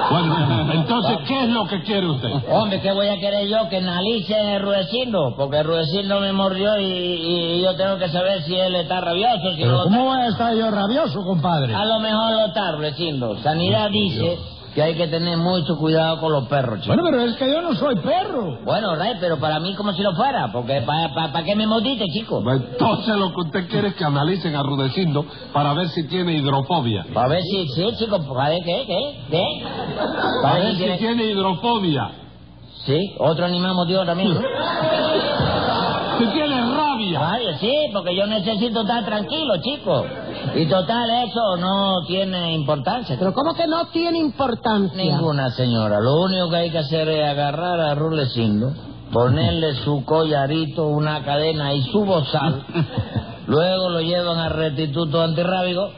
Bueno, 0.10 0.72
entonces, 0.74 1.18
¿qué 1.28 1.44
es 1.44 1.50
lo 1.50 1.66
que 1.68 1.82
quiere 1.84 2.08
usted? 2.08 2.30
Hombre, 2.50 2.82
¿qué 2.82 2.92
voy 2.92 3.08
a 3.08 3.20
querer 3.20 3.48
yo? 3.48 3.70
Que 3.70 3.78
analice 3.78 4.60
Rudecindo, 4.60 5.36
porque 5.38 5.62
Rudecindo 5.62 6.20
me 6.20 6.34
mordió 6.34 6.80
y, 6.80 6.86
y 6.86 7.62
yo 7.62 7.76
tengo 7.76 7.98
que 7.98 8.10
saber 8.10 8.42
si 8.44 8.56
él 8.56 8.76
está 8.76 9.02
rabioso, 9.02 9.52
si 9.56 9.62
Pero 9.62 9.72
lo 9.72 9.84
¿cómo 9.84 10.06
voy 10.06 10.20
a 10.20 10.28
estar 10.28 10.56
yo 10.56 10.72
rabioso, 10.72 11.24
compadre? 11.24 11.76
A 11.76 11.86
lo 11.86 12.00
mejor 12.00 12.32
lo 12.32 12.46
está, 12.48 12.72
Rudecindo. 12.72 13.38
Sanidad 13.44 13.90
dice 13.92 14.40
que 14.74 14.82
hay 14.82 14.96
que 14.96 15.08
tener 15.08 15.38
mucho 15.38 15.78
cuidado 15.78 16.20
con 16.20 16.32
los 16.32 16.48
perros, 16.48 16.82
chico. 16.82 16.94
Bueno, 16.96 17.04
pero 17.12 17.24
es 17.30 17.36
que 17.38 17.52
yo 17.52 17.62
no 17.62 17.74
soy 17.76 17.96
perro. 17.98 18.60
Bueno, 18.66 18.96
Ray, 18.96 19.14
pero 19.20 19.38
para 19.40 19.60
mí 19.60 19.76
como 19.76 19.94
si 19.94 20.02
lo 20.02 20.14
fuera, 20.16 20.52
porque 20.52 20.82
¿para 20.82 21.14
pa, 21.14 21.32
pa 21.32 21.44
qué 21.44 21.56
me 21.56 21.68
mordiste, 21.68 22.06
chico? 22.08 22.44
Entonces 22.52 23.16
lo 23.16 23.30
que 23.34 23.42
usted 23.42 23.68
quiere 23.70 23.90
es 23.90 23.96
que 23.96 24.04
analicen 24.04 24.56
a 24.56 24.64
Rudecindo 24.64 25.26
para 25.54 25.74
ver 25.74 25.90
si 25.90 26.08
tiene 26.08 26.34
hidrofobia. 26.34 27.06
Para 27.14 27.28
ver 27.28 27.42
si, 27.44 27.68
sí, 27.76 27.88
chico, 28.00 28.18
para 28.34 28.50
ver 28.50 28.60
qué, 28.66 28.84
qué, 28.88 29.26
qué. 29.30 29.44
Para 30.42 30.56
ver 30.56 30.66
si 30.68 30.72
si 30.72 30.78
tiene- 30.84 30.98
tiene 30.98 31.24
hidrofobia. 31.26 32.10
Sí, 32.86 32.98
otro 33.20 33.46
animal 33.46 33.74
mordió 33.76 34.04
también. 34.06 34.38
Si 36.18 36.26
tiene 36.28 36.62
rabia. 36.76 37.20
Vaya, 37.20 37.58
sí, 37.58 37.74
porque 37.92 38.16
yo 38.16 38.28
necesito 38.28 38.82
estar 38.82 39.04
tranquilo, 39.04 39.54
chico. 39.64 40.06
Y 40.56 40.68
total, 40.68 41.10
eso 41.28 41.58
no 41.58 42.06
tiene 42.06 42.54
importancia. 42.54 43.16
Pero 43.18 43.34
¿cómo 43.34 43.54
que 43.54 43.68
no 43.68 43.86
tiene 43.88 44.20
importancia? 44.20 45.16
Ninguna, 45.16 45.50
señora. 45.52 46.00
Lo 46.00 46.22
único 46.22 46.50
que 46.50 46.56
hay 46.58 46.72
que 46.72 46.80
hacer 46.80 47.08
es 47.10 47.28
agarrar 47.28 47.80
a 47.80 47.96
Rulecindo, 47.96 48.74
ponerle 49.12 49.76
su 49.84 50.04
collarito, 50.06 50.88
una 50.88 51.24
cadena 51.24 51.74
y 51.74 51.82
su 51.84 52.06
bozal. 52.06 52.66
Luego 53.48 53.90
lo 53.90 54.02
llevan 54.02 54.40
al 54.40 54.52
restituto 54.52 55.22
antirrábico. 55.22 55.92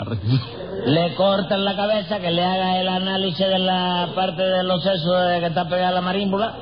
Le 0.86 1.16
cortan 1.16 1.64
la 1.64 1.76
cabeza, 1.76 2.20
que 2.20 2.32
le 2.32 2.44
haga 2.44 2.80
el 2.80 2.88
análisis 2.88 3.48
de 3.48 3.60
la 3.60 4.10
parte 4.16 4.42
de 4.42 4.64
los 4.64 4.84
sesos 4.84 5.28
de 5.28 5.40
que 5.40 5.48
está 5.48 5.68
pegada 5.68 5.92
la 5.92 6.02
marímbula. 6.02 6.54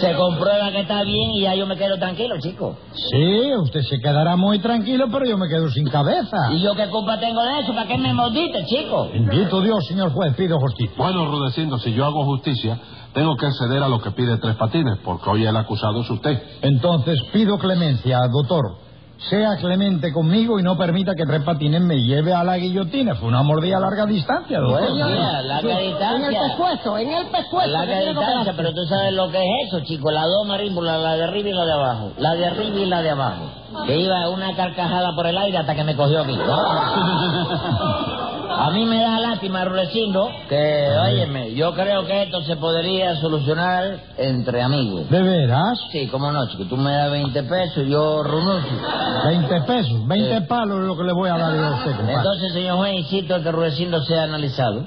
Se 0.00 0.14
comprueba 0.14 0.70
que 0.70 0.80
está 0.80 1.02
bien 1.02 1.30
y 1.32 1.42
ya 1.42 1.54
yo 1.54 1.66
me 1.66 1.76
quedo 1.76 1.96
tranquilo, 1.98 2.36
chico. 2.40 2.76
Sí, 2.92 3.52
usted 3.62 3.80
se 3.82 3.98
quedará 4.00 4.36
muy 4.36 4.58
tranquilo, 4.58 5.06
pero 5.10 5.24
yo 5.26 5.38
me 5.38 5.48
quedo 5.48 5.68
sin 5.70 5.86
cabeza. 5.86 6.36
¿Y 6.52 6.60
yo 6.60 6.74
qué 6.74 6.88
culpa 6.88 7.18
tengo 7.18 7.42
de 7.42 7.60
eso? 7.60 7.74
¿Para 7.74 7.86
qué 7.86 7.98
me 7.98 8.12
mordiste, 8.12 8.64
chico? 8.66 9.08
Bendito 9.12 9.60
Dios, 9.60 9.84
señor 9.86 10.12
juez, 10.12 10.34
pido 10.36 10.58
justicia. 10.58 10.94
Bueno, 10.96 11.26
Rudecindo, 11.26 11.78
si 11.78 11.92
yo 11.92 12.04
hago 12.04 12.24
justicia, 12.24 12.78
tengo 13.12 13.36
que 13.36 13.50
ceder 13.52 13.82
a 13.82 13.88
lo 13.88 14.00
que 14.00 14.10
pide 14.10 14.38
Tres 14.38 14.56
Patines, 14.56 14.98
porque 15.04 15.28
hoy 15.30 15.46
el 15.46 15.56
acusado 15.56 16.00
es 16.02 16.10
usted. 16.10 16.42
Entonces 16.62 17.18
pido 17.32 17.58
clemencia, 17.58 18.18
doctor. 18.32 18.91
Sea 19.30 19.56
clemente 19.56 20.12
conmigo 20.12 20.58
y 20.58 20.62
no 20.62 20.76
permita 20.76 21.14
que 21.14 21.24
Tres 21.24 21.42
Patines 21.42 21.80
me 21.80 21.96
lleve 21.96 22.34
a 22.34 22.42
la 22.42 22.56
guillotina. 22.58 23.14
Fue 23.14 23.28
una 23.28 23.42
mordida 23.42 23.76
a 23.76 23.80
larga 23.80 24.04
distancia, 24.04 24.58
doctor. 24.58 24.90
Bueno, 24.90 25.08
mira, 25.08 25.42
larga 25.42 25.80
En 25.80 26.24
el 26.24 26.34
pescuezo, 26.34 26.98
en 26.98 27.12
el 27.12 27.26
pescuezo. 27.26 27.68
Larga 27.68 28.00
distancia, 28.00 28.52
pero 28.56 28.72
tú 28.74 28.84
sabes 28.88 29.12
lo 29.12 29.30
que 29.30 29.38
es 29.38 29.68
eso, 29.68 29.80
chico. 29.84 30.10
Las 30.10 30.24
dos 30.24 30.46
marímbulas, 30.46 31.00
la 31.00 31.14
de 31.14 31.24
arriba 31.24 31.48
y 31.48 31.52
la 31.52 31.64
de 31.64 31.72
abajo. 31.72 32.12
La 32.18 32.34
de 32.34 32.46
arriba 32.46 32.78
y 32.78 32.86
la 32.86 33.02
de 33.02 33.10
abajo. 33.10 33.44
Que 33.86 33.96
iba 33.96 34.28
una 34.28 34.54
carcajada 34.54 35.14
por 35.14 35.26
el 35.26 35.38
aire 35.38 35.58
hasta 35.58 35.74
que 35.74 35.84
me 35.84 35.96
cogió 35.96 36.22
aquí. 36.22 36.36
A 38.54 38.70
mí 38.70 38.84
me 38.84 39.00
da 39.00 39.18
lástima, 39.18 39.64
Rulecindo, 39.64 40.28
que, 40.48 40.86
óyeme, 41.04 41.54
yo 41.54 41.72
creo 41.74 42.06
que 42.06 42.22
esto 42.24 42.42
se 42.42 42.56
podría 42.56 43.16
solucionar 43.16 43.98
entre 44.18 44.62
amigos. 44.62 45.08
¿De 45.10 45.22
veras? 45.22 45.78
Sí, 45.90 46.06
cómo 46.08 46.30
no, 46.30 46.46
chico. 46.48 46.64
Tú 46.66 46.76
me 46.76 46.92
das 46.92 47.10
20 47.10 47.42
pesos, 47.44 47.86
yo 47.88 48.22
renuncio. 48.22 48.78
20 49.26 49.60
pesos, 49.62 50.06
20 50.06 50.38
Sí. 50.40 50.46
palos 50.46 50.80
es 50.80 50.84
lo 50.86 50.96
que 50.96 51.04
le 51.04 51.12
voy 51.12 51.30
a 51.30 51.38
dar 51.38 51.54
yo 51.56 51.64
a 51.66 51.70
usted, 51.76 51.90
compadre. 51.96 52.14
Entonces, 52.14 52.52
señor 52.52 52.76
juez, 52.78 52.94
insisto 52.96 53.36
en 53.36 53.42
que 53.42 53.52
Rudecindo 53.52 54.02
sea 54.02 54.24
analizado 54.24 54.84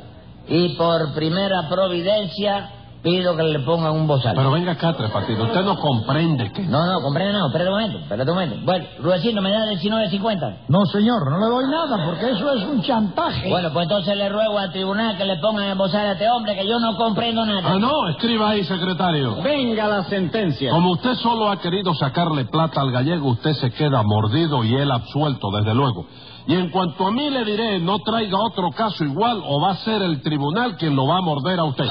y 0.47 0.69
por 0.75 1.13
primera 1.13 1.67
providencia 1.69 2.69
pido 3.05 3.37
que 3.37 3.43
le 3.43 3.59
pongan 3.59 3.91
un 3.91 4.07
bozal. 4.07 4.33
Pero 4.35 4.49
venga 4.49 4.71
acá, 4.71 4.93
Tres 4.93 5.11
Patines, 5.11 5.39
usted 5.39 5.61
no 5.61 5.77
comprende 5.77 6.51
que... 6.51 6.63
No, 6.63 6.83
no, 6.87 7.01
comprende 7.01 7.33
no, 7.33 7.47
espérate 7.47 7.69
un 7.69 7.75
momento, 7.75 7.99
espérate 7.99 8.31
un 8.31 8.35
momento. 8.35 8.65
Bueno, 8.65 8.85
Rudecindo, 8.99 9.41
¿me 9.43 9.51
da 9.51 9.71
19.50? 9.73 10.57
No, 10.67 10.85
señor, 10.87 11.29
no 11.29 11.37
le 11.37 11.45
doy 11.45 11.65
nada 11.69 12.03
porque 12.03 12.31
eso 12.31 12.51
es 12.51 12.63
un 12.63 12.81
chantaje. 12.81 13.47
Bueno, 13.47 13.69
pues 13.71 13.83
entonces 13.83 14.17
le 14.17 14.27
ruego 14.27 14.57
al 14.57 14.71
tribunal 14.71 15.15
que 15.17 15.25
le 15.25 15.37
pongan 15.37 15.65
en 15.65 15.77
bozal 15.77 16.07
a 16.07 16.11
este 16.13 16.27
hombre 16.27 16.55
que 16.55 16.67
yo 16.67 16.79
no 16.79 16.97
comprendo 16.97 17.45
nada. 17.45 17.61
Ah, 17.63 17.77
no, 17.77 18.09
escriba 18.09 18.49
ahí, 18.49 18.63
secretario. 18.63 19.39
Venga 19.43 19.87
la 19.87 20.03
sentencia. 20.05 20.71
Como 20.71 20.93
usted 20.93 21.13
solo 21.15 21.51
ha 21.51 21.61
querido 21.61 21.93
sacarle 21.93 22.45
plata 22.45 22.81
al 22.81 22.91
gallego, 22.91 23.29
usted 23.29 23.53
se 23.53 23.69
queda 23.71 24.01
mordido 24.01 24.63
y 24.63 24.73
él 24.73 24.89
absuelto, 24.89 25.51
desde 25.51 25.75
luego. 25.75 26.07
Y 26.47 26.55
en 26.55 26.71
cuanto 26.71 27.05
a 27.05 27.11
mí 27.11 27.29
le 27.29 27.45
diré, 27.45 27.79
no 27.79 27.99
traiga 27.99 28.39
otro 28.39 28.71
caso 28.71 29.03
igual 29.03 29.43
o 29.45 29.61
va 29.61 29.71
a 29.71 29.75
ser 29.77 30.01
el 30.01 30.23
tribunal 30.23 30.75
quien 30.77 30.95
lo 30.95 31.05
va 31.05 31.17
a 31.17 31.21
morder 31.21 31.59
a 31.59 31.65
usted. 31.65 31.85